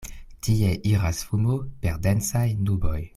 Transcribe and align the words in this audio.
Tie 0.45 0.71
iras 0.93 1.21
fumo 1.27 1.59
per 1.85 1.95
densaj 2.09 2.47
nuboj. 2.67 3.01